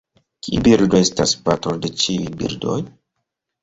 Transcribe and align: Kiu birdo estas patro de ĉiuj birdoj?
Kiu 0.47 0.63
birdo 0.67 1.03
estas 1.07 1.35
patro 1.51 1.79
de 1.87 1.95
ĉiuj 2.01 2.37
birdoj? 2.43 2.83